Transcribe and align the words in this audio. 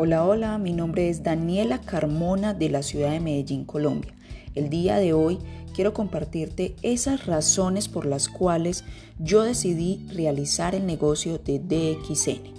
Hola, 0.00 0.24
hola, 0.24 0.58
mi 0.58 0.72
nombre 0.72 1.08
es 1.08 1.24
Daniela 1.24 1.80
Carmona 1.80 2.54
de 2.54 2.70
la 2.70 2.84
ciudad 2.84 3.10
de 3.10 3.18
Medellín, 3.18 3.64
Colombia. 3.64 4.14
El 4.54 4.70
día 4.70 4.98
de 4.98 5.12
hoy 5.12 5.40
quiero 5.74 5.92
compartirte 5.92 6.76
esas 6.82 7.26
razones 7.26 7.88
por 7.88 8.06
las 8.06 8.28
cuales 8.28 8.84
yo 9.18 9.42
decidí 9.42 10.06
realizar 10.14 10.76
el 10.76 10.86
negocio 10.86 11.38
de 11.38 11.58
DXN. 11.58 12.54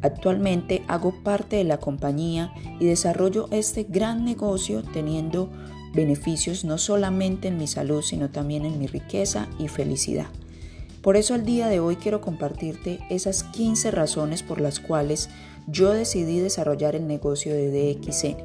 Actualmente 0.00 0.84
hago 0.88 1.22
parte 1.22 1.56
de 1.56 1.64
la 1.64 1.80
compañía 1.80 2.54
y 2.80 2.86
desarrollo 2.86 3.48
este 3.50 3.82
gran 3.82 4.24
negocio 4.24 4.82
teniendo 4.82 5.50
beneficios 5.92 6.64
no 6.64 6.78
solamente 6.78 7.48
en 7.48 7.58
mi 7.58 7.66
salud, 7.66 8.00
sino 8.00 8.30
también 8.30 8.64
en 8.64 8.78
mi 8.78 8.86
riqueza 8.86 9.48
y 9.58 9.68
felicidad. 9.68 10.28
Por 11.02 11.16
eso 11.16 11.34
el 11.34 11.44
día 11.44 11.68
de 11.68 11.78
hoy 11.78 11.96
quiero 11.96 12.20
compartirte 12.22 13.00
esas 13.10 13.44
15 13.44 13.90
razones 13.90 14.42
por 14.42 14.60
las 14.60 14.80
cuales 14.80 15.28
yo 15.70 15.92
decidí 15.92 16.40
desarrollar 16.40 16.96
el 16.96 17.06
negocio 17.06 17.54
de 17.54 17.70
DXN. 17.70 18.36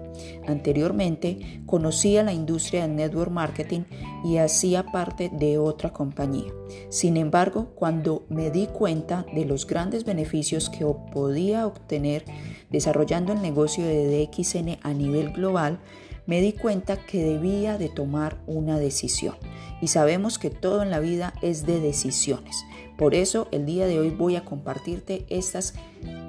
Anteriormente 0.48 1.62
conocía 1.66 2.24
la 2.24 2.34
industria 2.34 2.84
del 2.84 2.96
network 2.96 3.32
marketing 3.32 3.82
y 4.24 4.38
hacía 4.38 4.84
parte 4.84 5.30
de 5.34 5.58
otra 5.58 5.92
compañía. 5.92 6.52
Sin 6.90 7.18
embargo, 7.18 7.72
cuando 7.76 8.26
me 8.30 8.52
di 8.52 8.68
cuenta 8.68 9.26
de 9.34 9.46
los 9.46 9.66
grandes 9.66 10.06
beneficios 10.06 10.70
que 10.70 10.86
podía 11.14 11.66
obtener 11.66 12.26
desarrollando 12.70 13.34
el 13.34 13.42
negocio 13.42 13.86
de 13.86 14.28
DXN 14.28 14.80
a 14.82 14.94
nivel 14.94 15.32
global, 15.32 15.80
me 16.26 16.42
di 16.42 16.54
cuenta 16.54 16.98
que 16.98 17.24
debía 17.24 17.78
de 17.78 17.90
tomar 17.90 18.42
una 18.48 18.80
decisión. 18.80 19.36
Y 19.84 19.90
sabemos 19.90 20.40
que 20.40 20.50
todo 20.50 20.82
en 20.82 20.92
la 20.92 21.02
vida 21.02 21.34
es 21.42 21.66
de 21.66 21.82
decisiones. 21.82 22.64
Por 22.98 23.14
eso 23.14 23.50
el 23.52 23.66
día 23.66 23.86
de 23.86 24.00
hoy 24.00 24.12
voy 24.12 24.38
a 24.38 24.46
compartirte 24.46 25.26
estas 25.28 25.74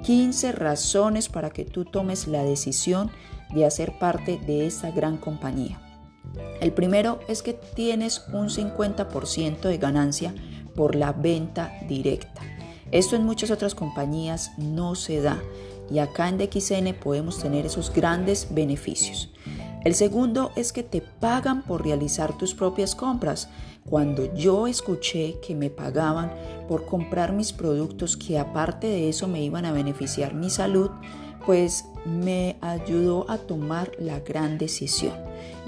15 0.03 0.51
razones 0.51 1.29
para 1.29 1.51
que 1.51 1.63
tú 1.63 1.85
tomes 1.85 2.27
la 2.27 2.43
decisión 2.43 3.11
de 3.53 3.65
hacer 3.65 3.97
parte 3.97 4.37
de 4.45 4.67
esta 4.67 4.91
gran 4.91 5.15
compañía. 5.15 5.79
El 6.59 6.73
primero 6.73 7.21
es 7.29 7.41
que 7.41 7.53
tienes 7.53 8.25
un 8.33 8.49
50% 8.49 9.61
de 9.61 9.77
ganancia 9.77 10.35
por 10.75 10.93
la 10.93 11.13
venta 11.13 11.71
directa. 11.87 12.41
Esto 12.91 13.15
en 13.15 13.23
muchas 13.23 13.51
otras 13.51 13.73
compañías 13.73 14.51
no 14.57 14.95
se 14.95 15.21
da 15.21 15.41
y 15.89 15.99
acá 15.99 16.27
en 16.27 16.37
DXN 16.39 16.93
podemos 17.01 17.39
tener 17.39 17.65
esos 17.65 17.93
grandes 17.93 18.47
beneficios. 18.51 19.31
El 19.85 19.93
segundo 19.93 20.51
es 20.55 20.73
que 20.73 20.81
te 20.81 20.99
pagan 20.99 21.61
por 21.61 21.83
realizar 21.83 22.35
tus 22.35 22.55
propias 22.55 22.95
compras. 22.95 23.49
Cuando 23.87 24.33
yo 24.33 24.65
escuché 24.65 25.39
que 25.45 25.53
me 25.53 25.69
pagaban 25.69 26.33
por 26.67 26.87
comprar 26.87 27.33
mis 27.33 27.53
productos 27.53 28.17
que 28.17 28.39
aparte 28.39 28.87
de 28.87 29.09
eso 29.09 29.27
me 29.27 29.43
iban 29.43 29.63
a 29.63 29.71
beneficiar 29.71 30.33
mi 30.33 30.49
salud, 30.49 30.89
pues 31.45 31.85
me 32.03 32.57
ayudó 32.61 33.29
a 33.29 33.37
tomar 33.37 33.91
la 33.99 34.21
gran 34.21 34.57
decisión. 34.57 35.13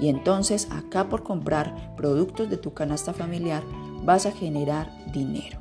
Y 0.00 0.08
entonces 0.08 0.66
acá 0.72 1.08
por 1.08 1.22
comprar 1.22 1.94
productos 1.96 2.50
de 2.50 2.56
tu 2.56 2.74
canasta 2.74 3.12
familiar 3.12 3.62
vas 4.02 4.26
a 4.26 4.32
generar 4.32 4.90
dinero. 5.12 5.60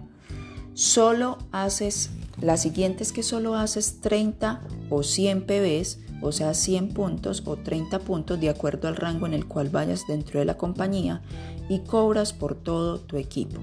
Solo 0.73 1.38
haces, 1.52 2.09
la 2.41 2.58
siguiente 2.58 3.03
es 3.03 3.13
que 3.13 3.22
solo 3.22 3.53
haces 3.53 4.02
30 4.02 4.63
o 4.89 5.03
100 5.03 5.45
PBs 5.45 6.06
o 6.21 6.31
sea 6.31 6.53
100 6.53 6.89
puntos 6.89 7.43
o 7.45 7.57
30 7.57 7.99
puntos 7.99 8.39
de 8.39 8.49
acuerdo 8.49 8.87
al 8.87 8.95
rango 8.95 9.25
en 9.25 9.33
el 9.33 9.45
cual 9.45 9.69
vayas 9.69 10.07
dentro 10.07 10.39
de 10.39 10.45
la 10.45 10.57
compañía 10.57 11.21
y 11.69 11.79
cobras 11.79 12.33
por 12.33 12.55
todo 12.55 12.99
tu 12.99 13.17
equipo. 13.17 13.61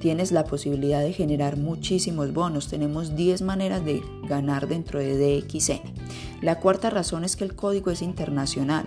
Tienes 0.00 0.32
la 0.32 0.44
posibilidad 0.44 1.00
de 1.00 1.12
generar 1.12 1.56
muchísimos 1.56 2.32
bonos. 2.32 2.66
Tenemos 2.66 3.14
10 3.14 3.42
maneras 3.42 3.84
de 3.84 4.02
ganar 4.28 4.66
dentro 4.66 4.98
de 4.98 5.16
DXN. 5.16 5.80
La 6.40 6.58
cuarta 6.58 6.90
razón 6.90 7.24
es 7.24 7.36
que 7.36 7.44
el 7.44 7.54
código 7.54 7.92
es 7.92 8.02
internacional. 8.02 8.86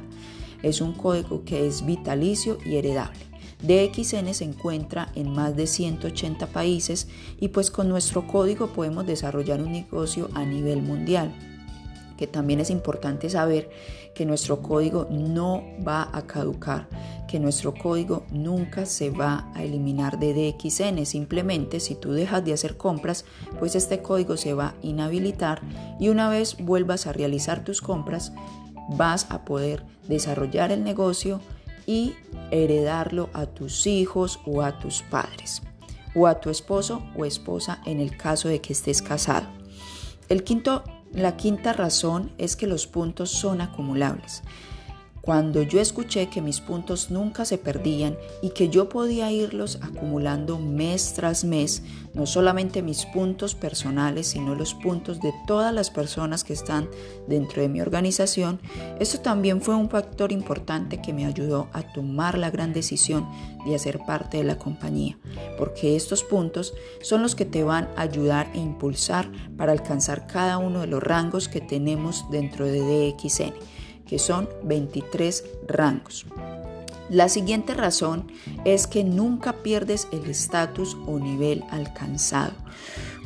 Es 0.61 0.81
un 0.81 0.91
código 0.91 1.45
que 1.45 1.67
es 1.67 1.85
vitalicio 1.85 2.57
y 2.65 2.75
heredable. 2.75 3.19
DXN 3.61 4.33
se 4.33 4.43
encuentra 4.43 5.09
en 5.15 5.31
más 5.31 5.55
de 5.55 5.67
180 5.67 6.47
países 6.47 7.07
y 7.39 7.47
pues 7.47 7.71
con 7.71 7.87
nuestro 7.87 8.27
código 8.27 8.67
podemos 8.67 9.07
desarrollar 9.07 9.61
un 9.61 9.71
negocio 9.71 10.29
a 10.33 10.43
nivel 10.43 10.81
mundial 10.81 11.33
que 12.17 12.27
también 12.27 12.59
es 12.59 12.69
importante 12.69 13.29
saber 13.29 13.69
que 14.13 14.25
nuestro 14.25 14.61
código 14.61 15.07
no 15.09 15.63
va 15.85 16.09
a 16.13 16.25
caducar, 16.25 16.87
que 17.27 17.39
nuestro 17.39 17.73
código 17.73 18.25
nunca 18.31 18.85
se 18.85 19.09
va 19.09 19.51
a 19.53 19.63
eliminar 19.63 20.19
de 20.19 20.33
DXN. 20.33 21.05
Simplemente 21.05 21.79
si 21.79 21.95
tú 21.95 22.13
dejas 22.13 22.43
de 22.45 22.53
hacer 22.53 22.77
compras, 22.77 23.25
pues 23.59 23.75
este 23.75 24.01
código 24.01 24.37
se 24.37 24.53
va 24.53 24.67
a 24.67 24.75
inhabilitar 24.81 25.61
y 25.99 26.09
una 26.09 26.29
vez 26.29 26.57
vuelvas 26.57 27.07
a 27.07 27.13
realizar 27.13 27.63
tus 27.63 27.81
compras, 27.81 28.31
vas 28.89 29.27
a 29.29 29.43
poder 29.43 29.83
desarrollar 30.07 30.71
el 30.71 30.83
negocio 30.83 31.41
y 31.85 32.13
heredarlo 32.51 33.29
a 33.33 33.45
tus 33.45 33.85
hijos 33.85 34.39
o 34.45 34.61
a 34.61 34.79
tus 34.79 35.01
padres 35.03 35.61
o 36.15 36.27
a 36.27 36.39
tu 36.39 36.49
esposo 36.49 37.03
o 37.15 37.25
esposa 37.25 37.81
en 37.85 37.99
el 37.99 38.15
caso 38.15 38.47
de 38.47 38.61
que 38.61 38.73
estés 38.73 39.01
casado. 39.01 39.47
El 40.29 40.43
quinto 40.43 40.83
la 41.15 41.37
quinta 41.37 41.73
razón 41.73 42.31
es 42.37 42.55
que 42.55 42.67
los 42.67 42.87
puntos 42.87 43.31
son 43.31 43.61
acumulables. 43.61 44.43
Cuando 45.25 45.63
yo 45.63 45.81
escuché 45.81 46.29
que 46.29 46.39
mis 46.39 46.61
puntos 46.61 47.09
nunca 47.09 47.45
se 47.45 47.57
perdían 47.57 48.15
y 48.43 48.51
que 48.51 48.69
yo 48.69 48.89
podía 48.89 49.31
irlos 49.31 49.79
acumulando 49.81 50.59
mes 50.59 51.15
tras 51.15 51.43
mes, 51.43 51.81
no 52.13 52.27
solamente 52.27 52.83
mis 52.83 53.07
puntos 53.07 53.55
personales, 53.55 54.27
sino 54.27 54.53
los 54.53 54.75
puntos 54.75 55.19
de 55.21 55.33
todas 55.47 55.73
las 55.73 55.89
personas 55.89 56.43
que 56.43 56.53
están 56.53 56.87
dentro 57.27 57.63
de 57.63 57.69
mi 57.69 57.81
organización, 57.81 58.59
esto 58.99 59.19
también 59.19 59.63
fue 59.63 59.73
un 59.73 59.89
factor 59.89 60.31
importante 60.31 61.01
que 61.01 61.11
me 61.11 61.25
ayudó 61.25 61.69
a 61.73 61.81
tomar 61.81 62.37
la 62.37 62.51
gran 62.51 62.71
decisión 62.71 63.27
de 63.65 63.73
hacer 63.73 64.01
parte 64.05 64.37
de 64.37 64.43
la 64.43 64.59
compañía, 64.59 65.17
porque 65.57 65.95
estos 65.95 66.23
puntos 66.23 66.75
son 67.01 67.23
los 67.23 67.33
que 67.33 67.45
te 67.45 67.63
van 67.63 67.89
a 67.95 68.03
ayudar 68.03 68.51
e 68.53 68.59
impulsar 68.59 69.27
para 69.57 69.71
alcanzar 69.71 70.27
cada 70.27 70.59
uno 70.59 70.81
de 70.81 70.87
los 70.87 71.01
rangos 71.01 71.49
que 71.49 71.61
tenemos 71.61 72.29
dentro 72.29 72.67
de 72.67 72.81
DXN 72.81 73.55
que 74.07 74.19
son 74.19 74.49
23 74.63 75.43
rangos. 75.67 76.25
La 77.09 77.29
siguiente 77.29 77.75
razón 77.75 78.31
es 78.65 78.87
que 78.87 79.03
nunca 79.03 79.53
pierdes 79.61 80.07
el 80.11 80.25
estatus 80.25 80.97
o 81.05 81.19
nivel 81.19 81.63
alcanzado. 81.69 82.53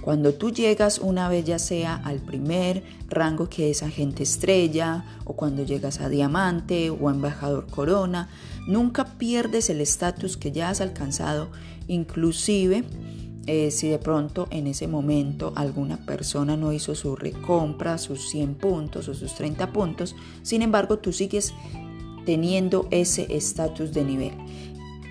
Cuando 0.02 0.34
tú 0.34 0.52
llegas 0.52 1.00
una 1.00 1.30
vez 1.30 1.46
ya 1.46 1.60
sea 1.60 1.96
al 1.96 2.20
primer 2.20 2.84
rango 3.08 3.50
que 3.50 3.70
es 3.70 3.84
agente 3.84 4.24
estrella 4.24 5.06
o 5.26 5.34
cuando 5.34 5.64
llegas 5.64 6.00
a 6.00 6.10
diamante 6.10 6.90
o 6.90 7.10
embajador 7.10 7.68
corona, 7.68 8.30
nunca 8.68 9.06
pierdes 9.18 9.70
el 9.70 9.82
estatus 9.82 10.36
que 10.36 10.52
ya 10.52 10.70
has 10.70 10.82
alcanzado, 10.82 11.50
inclusive 11.88 12.84
eh, 13.52 13.72
si 13.72 13.90
de 13.90 13.98
pronto 13.98 14.48
en 14.52 14.68
ese 14.68 14.88
momento 14.88 15.54
alguna 15.56 15.98
persona 15.98 16.56
no 16.56 16.72
hizo 16.72 16.94
su 16.94 17.16
recompra, 17.16 17.98
sus 17.98 18.30
100 18.30 18.54
puntos 18.54 19.08
o 19.10 19.16
sus 19.16 19.34
30 19.34 19.74
puntos, 19.74 20.16
sin 20.44 20.62
embargo 20.62 21.00
tú 21.00 21.12
sigues 21.12 21.56
teniendo 22.28 22.88
ese 22.92 23.26
estatus 23.36 23.92
de 23.92 24.04
nivel. 24.04 24.34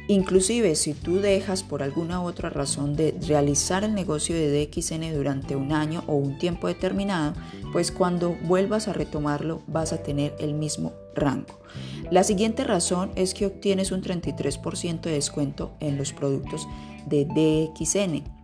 Inclusive 0.06 0.76
si 0.76 0.94
tú 0.94 1.16
dejas 1.16 1.64
por 1.64 1.82
alguna 1.82 2.22
otra 2.22 2.48
razón 2.48 2.94
de 2.94 3.18
realizar 3.26 3.82
el 3.82 3.92
negocio 3.92 4.36
de 4.36 4.66
DXN 4.66 5.12
durante 5.14 5.56
un 5.56 5.72
año 5.72 6.04
o 6.06 6.14
un 6.14 6.38
tiempo 6.38 6.68
determinado, 6.68 7.34
pues 7.72 7.90
cuando 7.90 8.36
vuelvas 8.44 8.86
a 8.86 8.92
retomarlo 8.92 9.62
vas 9.66 9.92
a 9.92 10.04
tener 10.04 10.36
el 10.38 10.54
mismo 10.54 10.92
rango. 11.16 11.58
La 12.12 12.22
siguiente 12.22 12.62
razón 12.62 13.10
es 13.16 13.34
que 13.34 13.46
obtienes 13.46 13.90
un 13.90 14.00
33% 14.00 15.00
de 15.00 15.10
descuento 15.10 15.72
en 15.80 15.98
los 15.98 16.12
productos 16.12 16.68
de 17.08 17.24
DXN. 17.24 18.38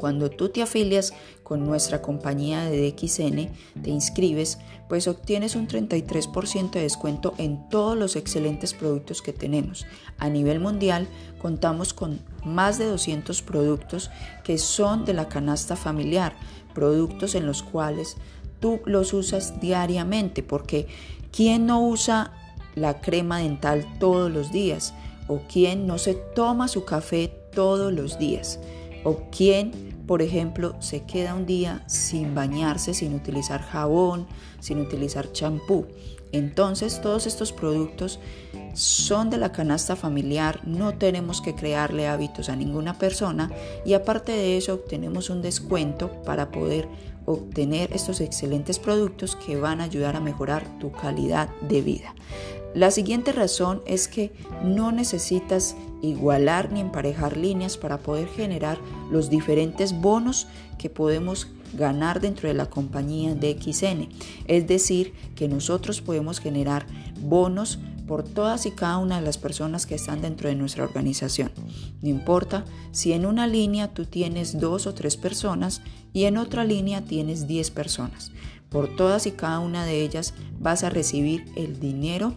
Cuando 0.00 0.30
tú 0.30 0.48
te 0.48 0.62
afilias 0.62 1.12
con 1.42 1.66
nuestra 1.66 2.00
compañía 2.00 2.64
de 2.64 2.90
DXN, 2.90 3.82
te 3.82 3.90
inscribes, 3.90 4.58
pues 4.88 5.06
obtienes 5.06 5.56
un 5.56 5.68
33% 5.68 6.70
de 6.70 6.80
descuento 6.80 7.34
en 7.36 7.68
todos 7.68 7.98
los 7.98 8.16
excelentes 8.16 8.72
productos 8.72 9.20
que 9.20 9.34
tenemos. 9.34 9.84
A 10.16 10.30
nivel 10.30 10.58
mundial 10.58 11.06
contamos 11.38 11.92
con 11.92 12.20
más 12.46 12.78
de 12.78 12.86
200 12.86 13.42
productos 13.42 14.10
que 14.42 14.56
son 14.56 15.04
de 15.04 15.12
la 15.12 15.28
canasta 15.28 15.76
familiar, 15.76 16.34
productos 16.72 17.34
en 17.34 17.44
los 17.44 17.62
cuales 17.62 18.16
tú 18.58 18.80
los 18.86 19.12
usas 19.12 19.60
diariamente, 19.60 20.42
porque 20.42 20.86
¿quién 21.30 21.66
no 21.66 21.86
usa 21.86 22.32
la 22.74 23.02
crema 23.02 23.40
dental 23.40 23.86
todos 23.98 24.30
los 24.30 24.50
días? 24.50 24.94
¿O 25.28 25.42
quién 25.46 25.86
no 25.86 25.98
se 25.98 26.14
toma 26.14 26.68
su 26.68 26.84
café 26.84 27.39
todos 27.52 27.92
los 27.92 28.18
días. 28.18 28.58
O 29.04 29.30
quien, 29.30 30.04
por 30.06 30.22
ejemplo, 30.22 30.74
se 30.80 31.04
queda 31.04 31.34
un 31.34 31.46
día 31.46 31.82
sin 31.86 32.34
bañarse, 32.34 32.94
sin 32.94 33.14
utilizar 33.14 33.62
jabón, 33.62 34.26
sin 34.60 34.80
utilizar 34.80 35.32
champú. 35.32 35.86
Entonces 36.32 37.00
todos 37.00 37.26
estos 37.26 37.52
productos 37.52 38.20
son 38.74 39.30
de 39.30 39.38
la 39.38 39.52
canasta 39.52 39.96
familiar, 39.96 40.60
no 40.64 40.94
tenemos 40.94 41.40
que 41.40 41.54
crearle 41.54 42.06
hábitos 42.06 42.48
a 42.48 42.56
ninguna 42.56 42.98
persona 42.98 43.50
y 43.84 43.94
aparte 43.94 44.32
de 44.32 44.56
eso 44.56 44.74
obtenemos 44.74 45.28
un 45.28 45.42
descuento 45.42 46.22
para 46.22 46.50
poder 46.50 46.88
obtener 47.26 47.92
estos 47.92 48.20
excelentes 48.20 48.78
productos 48.78 49.36
que 49.36 49.56
van 49.56 49.80
a 49.80 49.84
ayudar 49.84 50.16
a 50.16 50.20
mejorar 50.20 50.78
tu 50.78 50.92
calidad 50.92 51.48
de 51.68 51.82
vida. 51.82 52.14
La 52.74 52.92
siguiente 52.92 53.32
razón 53.32 53.82
es 53.84 54.06
que 54.06 54.32
no 54.62 54.92
necesitas 54.92 55.74
igualar 56.02 56.70
ni 56.70 56.80
emparejar 56.80 57.36
líneas 57.36 57.76
para 57.76 57.98
poder 57.98 58.28
generar 58.28 58.78
los 59.10 59.28
diferentes 59.28 59.92
bonos 59.92 60.46
que 60.78 60.88
podemos 60.88 61.48
ganar 61.74 62.20
dentro 62.20 62.48
de 62.48 62.54
la 62.54 62.66
compañía 62.66 63.34
de 63.34 63.56
XN. 63.60 64.08
Es 64.46 64.66
decir, 64.66 65.14
que 65.34 65.48
nosotros 65.48 66.00
podemos 66.00 66.40
generar 66.40 66.86
bonos 67.20 67.78
por 68.06 68.24
todas 68.24 68.66
y 68.66 68.72
cada 68.72 68.98
una 68.98 69.20
de 69.20 69.24
las 69.24 69.38
personas 69.38 69.86
que 69.86 69.94
están 69.94 70.20
dentro 70.20 70.48
de 70.48 70.56
nuestra 70.56 70.82
organización. 70.82 71.52
No 72.02 72.08
importa 72.08 72.64
si 72.90 73.12
en 73.12 73.24
una 73.24 73.46
línea 73.46 73.94
tú 73.94 74.04
tienes 74.04 74.58
dos 74.58 74.88
o 74.88 74.94
tres 74.94 75.16
personas 75.16 75.80
y 76.12 76.24
en 76.24 76.36
otra 76.36 76.64
línea 76.64 77.02
tienes 77.02 77.46
diez 77.46 77.70
personas. 77.70 78.32
Por 78.68 78.96
todas 78.96 79.26
y 79.26 79.30
cada 79.30 79.60
una 79.60 79.84
de 79.84 80.02
ellas 80.02 80.34
vas 80.58 80.82
a 80.82 80.90
recibir 80.90 81.44
el 81.54 81.78
dinero 81.78 82.34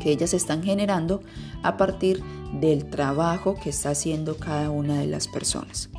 que 0.00 0.12
ellas 0.12 0.34
están 0.34 0.62
generando 0.62 1.22
a 1.62 1.76
partir 1.76 2.22
del 2.60 2.86
trabajo 2.86 3.54
que 3.54 3.70
está 3.70 3.90
haciendo 3.90 4.36
cada 4.36 4.70
una 4.70 5.00
de 5.00 5.06
las 5.06 5.28
personas. 5.28 5.90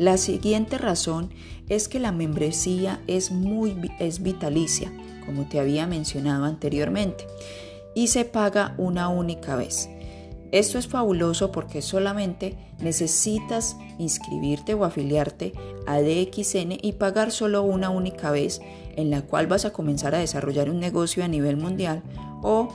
La 0.00 0.16
siguiente 0.16 0.78
razón 0.78 1.28
es 1.68 1.86
que 1.86 2.00
la 2.00 2.10
membresía 2.10 3.02
es 3.06 3.30
muy 3.30 3.76
es 3.98 4.22
vitalicia, 4.22 4.90
como 5.26 5.46
te 5.46 5.60
había 5.60 5.86
mencionado 5.86 6.46
anteriormente 6.46 7.26
y 7.94 8.06
se 8.06 8.24
paga 8.24 8.74
una 8.78 9.10
única 9.10 9.56
vez. 9.56 9.90
Esto 10.52 10.78
es 10.78 10.88
fabuloso 10.88 11.52
porque 11.52 11.82
solamente 11.82 12.56
necesitas 12.78 13.76
inscribirte 13.98 14.72
o 14.72 14.86
afiliarte 14.86 15.52
a 15.86 16.00
DXN 16.00 16.78
y 16.80 16.92
pagar 16.92 17.30
solo 17.30 17.62
una 17.62 17.90
única 17.90 18.30
vez 18.30 18.62
en 18.96 19.10
la 19.10 19.20
cual 19.20 19.48
vas 19.48 19.66
a 19.66 19.74
comenzar 19.74 20.14
a 20.14 20.20
desarrollar 20.20 20.70
un 20.70 20.80
negocio 20.80 21.22
a 21.22 21.28
nivel 21.28 21.58
mundial 21.58 22.02
o 22.42 22.72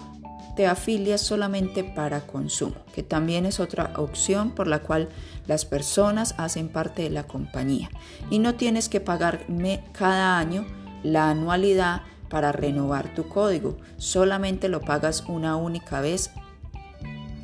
te 0.56 0.68
afilias 0.68 1.22
solamente 1.22 1.84
para 1.84 2.22
consumo, 2.22 2.76
que 2.94 3.04
también 3.04 3.46
es 3.46 3.60
otra 3.60 3.94
opción 3.98 4.52
por 4.52 4.68
la 4.68 4.80
cual 4.80 5.10
las 5.48 5.66
personas 5.66 6.36
hacen 6.38 6.70
parte 6.70 7.04
de 7.04 7.10
la 7.10 7.24
compañía 7.24 7.90
y 8.30 8.40
no 8.40 8.56
tienes 8.56 8.90
que 8.90 9.02
pagarme 9.02 9.84
cada 9.92 10.38
año 10.38 10.66
la 11.04 11.30
anualidad 11.30 12.02
para 12.30 12.52
renovar 12.52 13.14
tu 13.14 13.28
código. 13.28 13.78
Solamente 13.98 14.70
lo 14.70 14.82
pagas 14.82 15.24
una 15.28 15.56
única 15.56 16.02
vez 16.02 16.32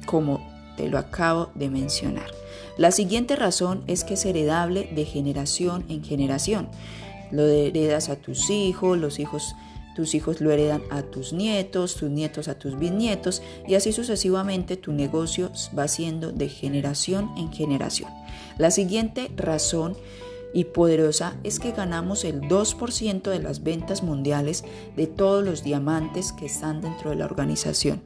como 0.05 0.49
te 0.77 0.89
lo 0.89 0.97
acabo 0.97 1.51
de 1.55 1.69
mencionar. 1.69 2.31
La 2.77 2.91
siguiente 2.91 3.35
razón 3.35 3.83
es 3.87 4.03
que 4.03 4.15
es 4.15 4.25
heredable 4.25 4.89
de 4.95 5.05
generación 5.05 5.85
en 5.89 6.03
generación. 6.03 6.69
Lo 7.31 7.43
heredas 7.45 8.09
a 8.09 8.15
tus 8.15 8.49
hijos, 8.49 8.97
los 8.97 9.19
hijos 9.19 9.55
tus 9.95 10.15
hijos 10.15 10.41
lo 10.41 10.51
heredan 10.51 10.81
a 10.89 11.01
tus 11.01 11.33
nietos, 11.33 11.95
tus 11.95 12.09
nietos 12.09 12.47
a 12.47 12.57
tus 12.57 12.77
bisnietos 12.77 13.41
y 13.67 13.75
así 13.75 13.91
sucesivamente 13.91 14.77
tu 14.77 14.93
negocio 14.93 15.51
va 15.77 15.87
siendo 15.87 16.31
de 16.31 16.49
generación 16.49 17.31
en 17.37 17.51
generación. 17.51 18.11
La 18.57 18.71
siguiente 18.71 19.31
razón 19.35 19.95
y 20.53 20.65
poderosa 20.65 21.35
es 21.43 21.59
que 21.59 21.71
ganamos 21.71 22.23
el 22.23 22.41
2% 22.41 23.21
de 23.29 23.39
las 23.39 23.63
ventas 23.63 24.03
mundiales 24.03 24.63
de 24.95 25.07
todos 25.07 25.43
los 25.43 25.63
diamantes 25.63 26.33
que 26.33 26.45
están 26.45 26.81
dentro 26.81 27.09
de 27.09 27.15
la 27.17 27.25
organización. 27.25 28.01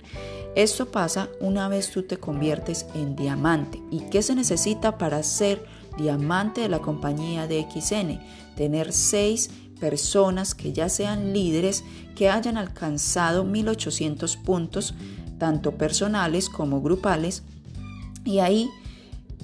Esto 0.55 0.85
pasa 0.89 1.29
una 1.41 1.67
vez 1.67 1.91
tú 1.91 2.03
te 2.03 2.17
conviertes 2.17 2.85
en 2.95 3.15
diamante. 3.15 3.81
¿Y 3.91 4.01
qué 4.09 4.21
se 4.21 4.35
necesita 4.35 4.97
para 4.97 5.21
ser 5.21 5.65
diamante 5.97 6.61
de 6.61 6.69
la 6.69 6.79
compañía 6.79 7.45
de 7.47 7.65
XN? 7.69 8.21
Tener 8.55 8.93
6 8.93 9.49
personas 9.79 10.55
que 10.55 10.73
ya 10.73 10.89
sean 10.89 11.33
líderes 11.33 11.83
que 12.15 12.29
hayan 12.29 12.57
alcanzado 12.57 13.43
1800 13.43 14.37
puntos, 14.37 14.93
tanto 15.37 15.73
personales 15.73 16.49
como 16.49 16.81
grupales, 16.81 17.43
y 18.23 18.39
ahí 18.39 18.69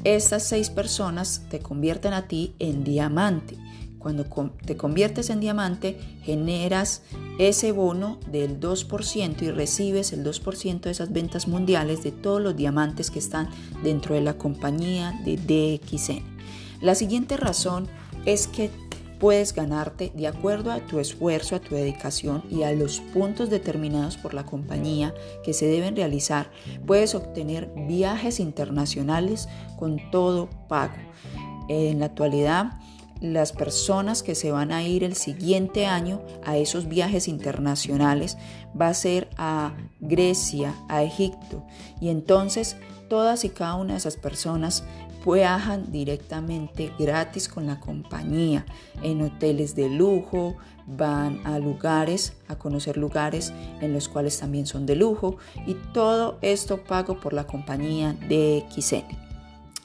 estas 0.03 0.43
seis 0.43 0.69
personas 0.69 1.43
te 1.49 1.59
convierten 1.59 2.13
a 2.13 2.27
ti 2.27 2.53
en 2.59 2.83
diamante. 2.83 3.57
Cuando 3.99 4.25
te 4.65 4.75
conviertes 4.75 5.29
en 5.29 5.39
diamante, 5.39 5.95
generas 6.23 7.03
ese 7.37 7.71
bono 7.71 8.17
del 8.31 8.59
2% 8.59 9.43
y 9.43 9.51
recibes 9.51 10.11
el 10.11 10.23
2% 10.23 10.81
de 10.81 10.91
esas 10.91 11.13
ventas 11.13 11.47
mundiales 11.47 12.01
de 12.01 12.11
todos 12.11 12.41
los 12.41 12.55
diamantes 12.55 13.11
que 13.11 13.19
están 13.19 13.47
dentro 13.83 14.15
de 14.15 14.21
la 14.21 14.39
compañía 14.39 15.21
de 15.23 15.37
DXN. 15.37 16.23
La 16.81 16.95
siguiente 16.95 17.37
razón 17.37 17.87
es 18.25 18.47
que 18.47 18.71
puedes 19.21 19.53
ganarte 19.53 20.11
de 20.15 20.25
acuerdo 20.25 20.71
a 20.71 20.79
tu 20.79 20.99
esfuerzo, 20.99 21.55
a 21.55 21.59
tu 21.59 21.75
dedicación 21.75 22.43
y 22.49 22.63
a 22.63 22.71
los 22.71 23.01
puntos 23.13 23.51
determinados 23.51 24.17
por 24.17 24.33
la 24.33 24.47
compañía 24.47 25.13
que 25.43 25.53
se 25.53 25.67
deben 25.67 25.95
realizar. 25.95 26.49
Puedes 26.87 27.13
obtener 27.13 27.71
viajes 27.87 28.39
internacionales 28.39 29.47
con 29.77 29.99
todo 30.09 30.49
pago. 30.67 30.95
En 31.69 31.99
la 31.99 32.07
actualidad, 32.07 32.79
las 33.21 33.51
personas 33.51 34.23
que 34.23 34.33
se 34.33 34.51
van 34.51 34.71
a 34.71 34.81
ir 34.81 35.03
el 35.03 35.15
siguiente 35.15 35.85
año 35.85 36.23
a 36.43 36.57
esos 36.57 36.87
viajes 36.87 37.27
internacionales 37.27 38.39
va 38.79 38.87
a 38.87 38.95
ser 38.95 39.29
a 39.37 39.77
Grecia, 39.99 40.73
a 40.89 41.03
Egipto. 41.03 41.63
Y 42.01 42.09
entonces 42.09 42.75
todas 43.11 43.43
y 43.43 43.49
cada 43.49 43.75
una 43.75 43.91
de 43.91 43.99
esas 43.99 44.15
personas 44.15 44.83
viajan 45.25 45.91
directamente 45.91 46.91
gratis 46.97 47.47
con 47.47 47.67
la 47.67 47.79
compañía 47.79 48.65
en 49.01 49.21
hoteles 49.21 49.75
de 49.75 49.89
lujo, 49.89 50.57
van 50.87 51.45
a 51.45 51.59
lugares, 51.59 52.33
a 52.47 52.57
conocer 52.57 52.97
lugares 52.97 53.53
en 53.81 53.93
los 53.93 54.09
cuales 54.09 54.39
también 54.39 54.65
son 54.65 54.85
de 54.85 54.95
lujo 54.95 55.37
y 55.65 55.75
todo 55.93 56.37
esto 56.41 56.83
pago 56.83 57.19
por 57.19 57.33
la 57.33 57.45
compañía 57.45 58.13
de 58.27 58.65
XN. 58.69 59.05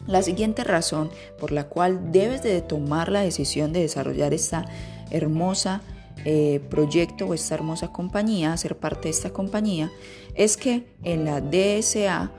La 0.07 0.23
siguiente 0.23 0.63
razón 0.63 1.11
por 1.39 1.53
la 1.53 1.65
cual 1.65 2.13
debes 2.13 2.43
de 2.43 2.61
tomar 2.63 3.11
la 3.11 3.23
decisión 3.23 3.73
de 3.73 3.81
desarrollar 3.81 4.33
esta 4.35 4.67
hermosa 5.11 5.83
eh, 6.25 6.61
proyecto 6.71 7.27
o 7.27 7.35
esta 7.35 7.55
hermosa 7.55 7.93
compañía, 7.93 8.57
ser 8.57 8.77
parte 8.77 9.03
de 9.03 9.11
esta 9.11 9.31
compañía, 9.31 9.91
es 10.35 10.57
que 10.57 10.87
en 11.03 11.25
la 11.25 11.41
DSA 11.41 12.33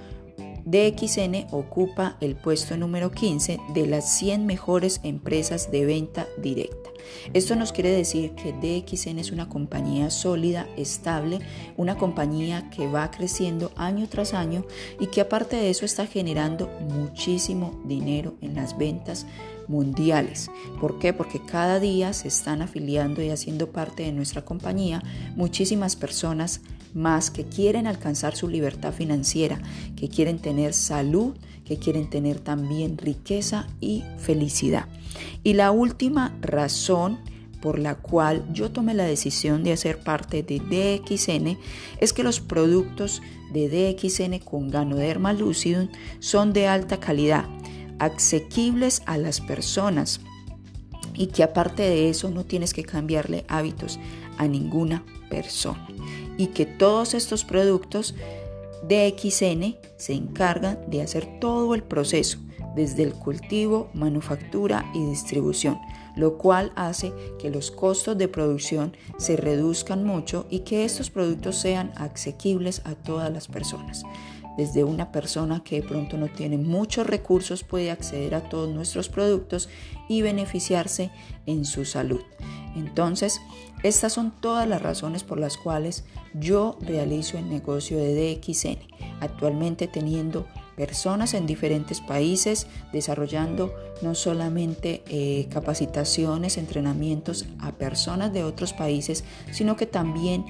DXN 0.70 1.48
ocupa 1.52 2.18
el 2.20 2.36
puesto 2.36 2.76
número 2.76 3.10
15 3.10 3.58
de 3.74 3.88
las 3.88 4.18
100 4.18 4.46
mejores 4.46 5.00
empresas 5.04 5.72
de 5.72 5.86
venta 5.86 6.28
directa. 6.38 6.90
Esto 7.34 7.56
nos 7.56 7.72
quiere 7.72 7.90
decir 7.90 8.32
que 8.32 8.52
DXN 8.52 9.20
es 9.20 9.32
una 9.32 9.48
compañía 9.48 10.10
sólida, 10.10 10.68
estable, 10.76 11.40
una 11.78 11.96
compañía 11.98 12.70
que 12.70 12.86
va 12.86 13.10
creciendo 13.12 13.72
año 13.78 14.10
tras 14.10 14.34
año 14.34 14.66
y 15.00 15.08
que 15.08 15.22
aparte 15.22 15.56
de 15.56 15.70
eso 15.70 15.86
está 15.86 16.06
generando 16.06 16.68
muchísimo 16.82 17.82
dinero 17.86 18.36
en 18.42 18.56
las 18.56 18.78
ventas 18.78 19.26
mundiales. 19.70 20.52
¿Por 20.82 21.00
qué? 21.00 21.14
Porque 21.14 21.42
cada 21.46 21.80
día 21.80 22.12
se 22.12 22.28
están 22.28 22.62
afiliando 22.62 23.22
y 23.22 23.30
haciendo 23.30 23.72
parte 23.72 24.04
de 24.04 24.12
nuestra 24.12 24.44
compañía 24.44 25.02
muchísimas 25.38 25.96
personas 25.96 26.60
más 26.98 27.30
que 27.30 27.46
quieren 27.46 27.88
alcanzar 27.88 28.36
su 28.36 28.50
libertad 28.50 28.92
financiera, 28.92 29.62
que 29.96 30.10
quieren 30.10 30.40
tener 30.40 30.74
salud, 30.74 31.36
que 31.64 31.78
quieren 31.78 32.10
tener 32.10 32.40
también 32.40 32.98
riqueza 32.98 33.68
y 33.80 34.04
felicidad. 34.18 34.88
Y 35.44 35.54
la 35.54 35.72
última 35.72 36.36
razón 36.42 37.20
por 37.62 37.80
la 37.80 37.96
cual 37.96 38.46
yo 38.52 38.72
tomé 38.72 38.94
la 38.94 39.04
decisión 39.04 39.64
de 39.64 39.74
hacer 39.74 40.00
parte 40.00 40.44
de 40.44 40.60
DXN 40.60 41.58
es 42.00 42.14
que 42.14 42.24
los 42.24 42.40
productos 42.40 43.22
de 43.54 43.70
DXN 43.70 44.40
con 44.40 44.70
Ganoderma 44.70 45.34
lucidum 45.34 45.90
son 46.20 46.52
de 46.52 46.68
alta 46.68 47.00
calidad, 47.00 47.46
asequibles 48.00 49.02
a 49.06 49.18
las 49.18 49.40
personas 49.42 50.22
y 51.14 51.28
que 51.28 51.44
aparte 51.44 51.84
de 51.84 52.10
eso 52.10 52.30
no 52.30 52.44
tienes 52.44 52.74
que 52.74 52.84
cambiarle 52.84 53.46
hábitos 53.48 54.00
a 54.38 54.48
ninguna 54.48 55.04
persona 55.30 55.88
y 56.38 56.48
que 56.48 56.66
todos 56.66 57.14
estos 57.14 57.44
productos 57.44 58.16
de 58.88 59.14
XN 59.18 59.76
se 59.98 60.14
encargan 60.14 60.80
de 60.90 61.02
hacer 61.02 61.40
todo 61.40 61.74
el 61.76 61.84
proceso, 61.84 62.40
desde 62.76 63.04
el 63.04 63.14
cultivo, 63.14 63.90
manufactura 63.94 64.90
y 64.94 65.04
distribución, 65.06 65.80
lo 66.16 66.38
cual 66.38 66.72
hace 66.76 67.12
que 67.40 67.50
los 67.50 67.72
costos 67.72 68.18
de 68.18 68.28
producción 68.28 68.96
se 69.18 69.36
reduzcan 69.36 70.04
mucho 70.04 70.46
y 70.50 70.60
que 70.60 70.86
estos 70.86 71.10
productos 71.10 71.58
sean 71.58 71.92
asequibles 71.96 72.82
a 72.86 72.96
todas 72.96 73.32
las 73.32 73.48
personas. 73.48 74.04
Desde 74.58 74.84
una 74.84 75.12
persona 75.12 75.64
que 75.64 75.82
de 75.82 75.88
pronto 75.88 76.18
no 76.18 76.30
tiene 76.30 76.58
muchos 76.58 77.06
recursos 77.06 77.64
puede 77.64 77.92
acceder 77.92 78.34
a 78.34 78.50
todos 78.50 78.74
nuestros 78.74 79.08
productos 79.08 79.70
y 80.10 80.24
beneficiarse 80.24 81.12
en 81.46 81.64
su 81.64 81.86
salud. 81.86 82.22
Entonces, 82.76 83.40
Estas 83.84 84.14
son 84.14 84.32
todas 84.32 84.68
las 84.68 84.82
razones 84.82 85.24
por 85.24 85.40
las 85.40 85.58
cuales 85.58 86.04
yo 86.34 86.78
realizo 86.82 87.38
el 87.38 87.50
negocio 87.50 87.98
de 87.98 88.36
DXN, 88.36 88.80
actualmente 89.22 89.88
teniendo 89.88 90.48
personas 90.76 91.34
en 91.34 91.48
diferentes 91.48 92.02
países, 92.02 92.68
desarrollando 92.94 93.74
no 94.02 94.16
solamente 94.16 95.04
eh, 95.08 95.48
capacitaciones, 95.52 96.58
entrenamientos 96.58 97.46
a 97.60 97.72
personas 97.72 98.32
de 98.32 98.44
otros 98.44 98.74
países, 98.74 99.24
sino 99.52 99.76
que 99.76 99.88
también 99.88 100.46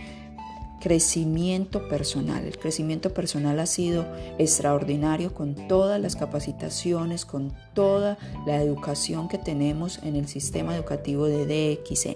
crecimiento 0.80 1.88
personal. 1.88 2.46
El 2.46 2.58
crecimiento 2.58 3.14
personal 3.14 3.60
ha 3.60 3.66
sido 3.66 4.06
extraordinario 4.38 5.34
con 5.34 5.68
todas 5.68 6.00
las 6.00 6.16
capacitaciones, 6.16 7.26
con 7.26 7.54
toda 7.74 8.18
la 8.46 8.62
educación 8.62 9.28
que 9.28 9.38
tenemos 9.38 10.00
en 10.04 10.16
el 10.16 10.28
sistema 10.28 10.76
educativo 10.76 11.26
de 11.26 11.46
DXN. 11.46 12.16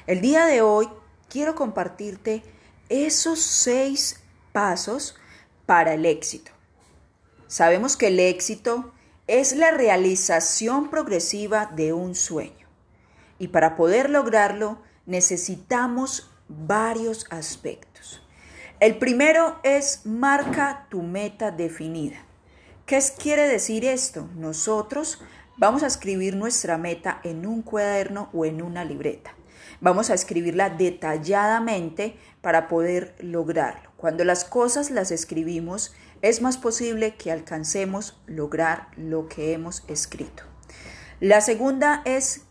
El 0.06 0.20
día 0.20 0.44
de 0.44 0.60
hoy 0.60 0.90
quiero 1.30 1.54
compartirte 1.54 2.42
esos 2.90 3.40
seis 3.40 4.22
pasos 4.52 5.16
para 5.64 5.94
el 5.94 6.04
éxito. 6.04 6.52
Sabemos 7.46 7.96
que 7.96 8.08
el 8.08 8.20
éxito 8.20 8.92
es 9.26 9.56
la 9.56 9.70
realización 9.70 10.90
progresiva 10.90 11.70
de 11.74 11.94
un 11.94 12.14
sueño 12.14 12.68
y 13.38 13.48
para 13.48 13.74
poder 13.74 14.10
lograrlo 14.10 14.84
necesitamos 15.06 16.30
varios 16.48 17.26
aspectos. 17.30 18.22
El 18.78 18.98
primero 18.98 19.58
es 19.62 20.02
marca 20.04 20.86
tu 20.90 21.02
meta 21.02 21.50
definida. 21.50 22.18
¿Qué 22.84 23.00
quiere 23.18 23.48
decir 23.48 23.84
esto? 23.84 24.28
Nosotros 24.36 25.20
vamos 25.56 25.82
a 25.82 25.86
escribir 25.86 26.36
nuestra 26.36 26.76
meta 26.76 27.20
en 27.24 27.46
un 27.46 27.62
cuaderno 27.62 28.28
o 28.32 28.44
en 28.44 28.62
una 28.62 28.84
libreta. 28.84 29.34
Vamos 29.80 30.10
a 30.10 30.14
escribirla 30.14 30.70
detalladamente 30.70 32.16
para 32.40 32.68
poder 32.68 33.14
lograrlo. 33.18 33.90
Cuando 33.96 34.24
las 34.24 34.44
cosas 34.44 34.90
las 34.90 35.10
escribimos, 35.10 35.94
es 36.22 36.42
más 36.42 36.58
posible 36.58 37.16
que 37.16 37.32
alcancemos 37.32 38.20
lograr 38.26 38.88
lo 38.96 39.28
que 39.28 39.52
hemos 39.52 39.84
escrito. 39.88 40.44
La 41.20 41.40
segunda 41.40 42.02
es 42.04 42.45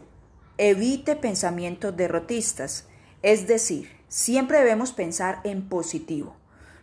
Evite 0.58 1.18
pensamientos 1.18 1.98
derrotistas, 1.98 2.88
es 3.22 3.46
decir, 3.46 3.92
siempre 4.08 4.60
debemos 4.60 4.94
pensar 4.94 5.42
en 5.44 5.68
positivo. 5.68 6.38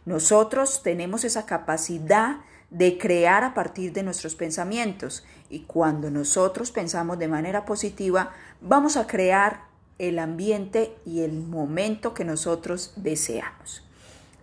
Nosotros 0.04 0.82
tenemos 0.82 1.24
esa 1.24 1.46
capacidad 1.46 2.40
de 2.68 2.98
crear 2.98 3.44
a 3.44 3.54
partir 3.54 3.94
de 3.94 4.02
nuestros 4.02 4.34
pensamientos 4.34 5.24
y 5.48 5.60
cuando 5.60 6.10
nosotros 6.10 6.70
pensamos 6.70 7.18
de 7.18 7.28
manera 7.28 7.64
positiva, 7.64 8.32
vamos 8.60 8.98
a 8.98 9.06
crear 9.06 9.64
el 9.98 10.18
ambiente 10.18 10.94
y 11.06 11.22
el 11.22 11.40
momento 11.40 12.12
que 12.12 12.26
nosotros 12.26 12.92
deseamos. 12.96 13.88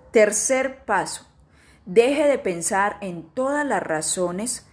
Tercer 0.10 0.86
paso, 0.86 1.28
deje 1.86 2.28
de 2.28 2.40
pensar 2.40 2.98
en 3.02 3.30
todas 3.30 3.64
las 3.64 3.84
razones 3.84 4.66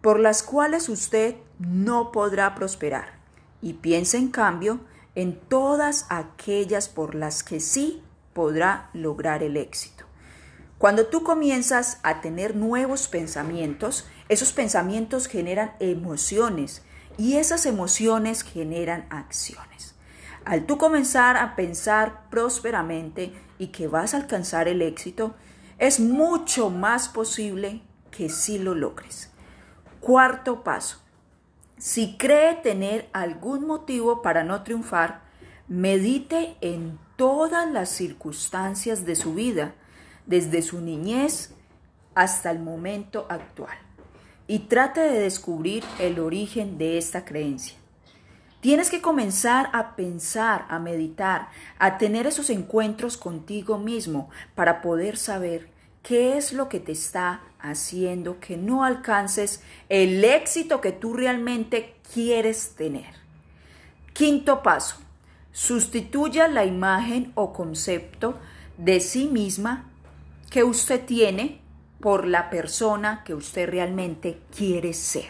por 0.00 0.18
las 0.18 0.42
cuales 0.42 0.88
usted 0.88 1.36
no 1.60 2.10
podrá 2.10 2.56
prosperar 2.56 3.19
y 3.62 3.74
piensa 3.74 4.16
en 4.16 4.28
cambio 4.28 4.80
en 5.14 5.38
todas 5.38 6.06
aquellas 6.08 6.88
por 6.88 7.14
las 7.14 7.42
que 7.42 7.60
sí 7.60 8.02
podrá 8.32 8.90
lograr 8.92 9.42
el 9.42 9.56
éxito. 9.56 10.04
Cuando 10.78 11.06
tú 11.06 11.22
comienzas 11.22 11.98
a 12.02 12.22
tener 12.22 12.56
nuevos 12.56 13.06
pensamientos, 13.06 14.06
esos 14.28 14.52
pensamientos 14.52 15.26
generan 15.26 15.72
emociones 15.78 16.82
y 17.18 17.36
esas 17.36 17.66
emociones 17.66 18.42
generan 18.42 19.06
acciones. 19.10 19.94
Al 20.46 20.64
tú 20.64 20.78
comenzar 20.78 21.36
a 21.36 21.54
pensar 21.54 22.30
prósperamente 22.30 23.34
y 23.58 23.68
que 23.68 23.88
vas 23.88 24.14
a 24.14 24.16
alcanzar 24.16 24.68
el 24.68 24.80
éxito, 24.80 25.34
es 25.78 26.00
mucho 26.00 26.70
más 26.70 27.10
posible 27.10 27.82
que 28.10 28.30
sí 28.30 28.58
lo 28.58 28.74
logres. 28.74 29.30
Cuarto 30.00 30.64
paso, 30.64 31.02
si 31.80 32.18
cree 32.18 32.56
tener 32.56 33.08
algún 33.14 33.66
motivo 33.66 34.20
para 34.20 34.44
no 34.44 34.62
triunfar, 34.64 35.22
medite 35.66 36.56
en 36.60 36.98
todas 37.16 37.70
las 37.70 37.88
circunstancias 37.88 39.06
de 39.06 39.16
su 39.16 39.32
vida, 39.32 39.72
desde 40.26 40.60
su 40.60 40.82
niñez 40.82 41.54
hasta 42.14 42.50
el 42.50 42.58
momento 42.58 43.26
actual, 43.30 43.78
y 44.46 44.58
trate 44.58 45.00
de 45.00 45.20
descubrir 45.20 45.82
el 45.98 46.18
origen 46.18 46.76
de 46.76 46.98
esta 46.98 47.24
creencia. 47.24 47.78
Tienes 48.60 48.90
que 48.90 49.00
comenzar 49.00 49.70
a 49.72 49.96
pensar, 49.96 50.66
a 50.68 50.78
meditar, 50.78 51.48
a 51.78 51.96
tener 51.96 52.26
esos 52.26 52.50
encuentros 52.50 53.16
contigo 53.16 53.78
mismo 53.78 54.28
para 54.54 54.82
poder 54.82 55.16
saber 55.16 55.70
qué 56.02 56.36
es 56.36 56.52
lo 56.52 56.68
que 56.68 56.80
te 56.80 56.92
está 56.92 57.42
haciendo 57.60 58.40
que 58.40 58.56
no 58.56 58.84
alcances 58.84 59.62
el 59.88 60.24
éxito 60.24 60.80
que 60.80 60.92
tú 60.92 61.12
realmente 61.12 61.94
quieres 62.12 62.74
tener. 62.74 63.14
Quinto 64.12 64.62
paso, 64.62 64.96
sustituya 65.52 66.48
la 66.48 66.64
imagen 66.64 67.32
o 67.34 67.52
concepto 67.52 68.38
de 68.78 69.00
sí 69.00 69.26
misma 69.26 69.90
que 70.50 70.64
usted 70.64 71.04
tiene 71.04 71.60
por 72.00 72.26
la 72.26 72.50
persona 72.50 73.22
que 73.24 73.34
usted 73.34 73.68
realmente 73.68 74.40
quiere 74.56 74.92
ser. 74.94 75.26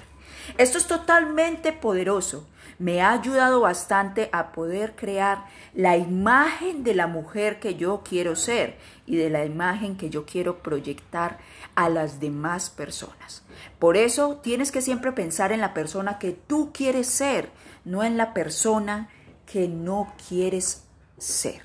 Esto 0.57 0.79
es 0.79 0.87
totalmente 0.87 1.73
poderoso. 1.73 2.47
Me 2.81 3.03
ha 3.03 3.13
ayudado 3.13 3.61
bastante 3.61 4.31
a 4.33 4.53
poder 4.53 4.97
crear 4.97 5.45
la 5.75 5.99
imagen 5.99 6.83
de 6.83 6.95
la 6.95 7.07
mujer 7.07 7.61
que 7.61 7.75
yo 7.75 8.01
quiero 8.03 8.37
ser 8.37 8.79
y 9.05 9.17
de 9.17 9.29
la 9.29 9.45
imagen 9.45 9.99
que 9.99 10.09
yo 10.09 10.25
quiero 10.25 10.63
proyectar 10.63 11.37
a 11.75 11.91
las 11.91 12.21
demás 12.21 12.71
personas. 12.71 13.43
Por 13.79 13.99
eso 13.99 14.41
tienes 14.43 14.73
que 14.73 14.81
siempre 14.81 15.13
pensar 15.13 15.53
en 15.53 15.61
la 15.61 15.75
persona 15.75 16.19
que 16.19 16.33
tú 16.33 16.71
quieres 16.73 17.07
ser, 17.07 17.51
no 17.85 18.03
en 18.03 18.17
la 18.17 18.33
persona 18.33 19.11
que 19.45 19.69
no 19.69 20.15
quieres 20.27 20.85
ser. 21.19 21.61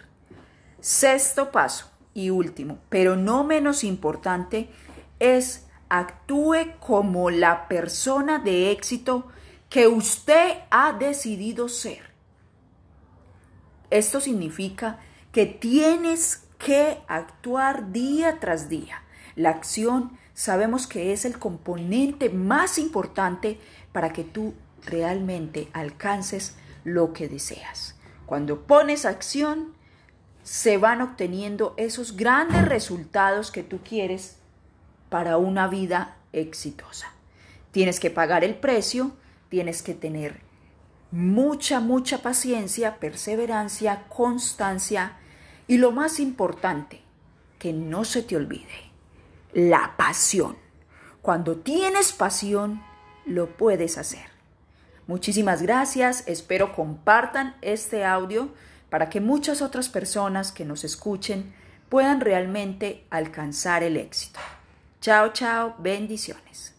Sexto 0.81 1.49
paso 1.49 1.89
y 2.13 2.29
último, 2.29 2.79
pero 2.89 3.15
no 3.15 3.45
menos 3.45 3.85
importante, 3.85 4.69
es 5.19 5.65
actúe 5.87 6.73
como 6.81 7.29
la 7.29 7.69
persona 7.69 8.37
de 8.37 8.71
éxito 8.71 9.29
que 9.75 9.89
usted 9.89 10.53
ha 10.71 10.93
decidido 10.93 11.67
ser. 11.67 11.99
Esto 13.89 14.21
significa 14.21 14.99
que 15.33 15.45
tienes 15.45 16.47
que 16.57 16.99
actuar 17.09 17.91
día 17.91 18.39
tras 18.39 18.69
día. 18.69 19.03
La 19.35 19.49
acción 19.49 20.17
sabemos 20.33 20.87
que 20.87 21.11
es 21.11 21.25
el 21.25 21.39
componente 21.39 22.29
más 22.29 22.77
importante 22.77 23.59
para 23.91 24.13
que 24.13 24.23
tú 24.23 24.53
realmente 24.85 25.67
alcances 25.73 26.55
lo 26.85 27.11
que 27.11 27.27
deseas. 27.27 27.97
Cuando 28.25 28.61
pones 28.61 29.03
acción, 29.03 29.73
se 30.41 30.77
van 30.77 31.01
obteniendo 31.01 31.73
esos 31.75 32.15
grandes 32.15 32.63
resultados 32.63 33.51
que 33.51 33.63
tú 33.63 33.81
quieres 33.83 34.37
para 35.09 35.35
una 35.35 35.67
vida 35.67 36.15
exitosa. 36.31 37.11
Tienes 37.71 37.99
que 37.99 38.09
pagar 38.09 38.45
el 38.45 38.55
precio, 38.55 39.11
tienes 39.55 39.81
que 39.83 39.93
tener 39.93 40.41
mucha, 41.11 41.79
mucha 41.79 42.17
paciencia, 42.17 42.99
perseverancia, 42.99 44.03
constancia 44.09 45.17
Y 45.65 45.77
lo 45.77 45.93
más 45.93 46.19
importante, 46.19 47.01
que 47.57 47.71
no 47.71 48.03
se 48.03 48.21
te 48.21 48.35
olvide, 48.35 48.91
la 49.53 49.95
pasión. 49.95 50.57
Cuando 51.21 51.55
tienes 51.55 52.11
pasión, 52.11 52.83
lo 53.25 53.55
puedes 53.55 53.97
hacer. 53.97 54.25
Muchísimas 55.07 55.61
gracias, 55.61 56.25
espero 56.27 56.75
compartan 56.75 57.55
este 57.61 58.03
audio 58.03 58.49
para 58.89 59.09
que 59.09 59.21
muchas 59.21 59.61
otras 59.61 59.87
personas 59.87 60.51
que 60.51 60.65
nos 60.65 60.83
escuchen 60.83 61.53
puedan 61.87 62.19
realmente 62.19 63.05
alcanzar 63.09 63.83
el 63.83 63.95
éxito. 63.95 64.41
Chao, 64.99 65.31
chao, 65.31 65.75
bendiciones. 65.79 66.74